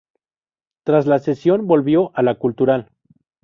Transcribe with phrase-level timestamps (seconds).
[0.83, 2.89] Tras la cesión volvió a la Cultural.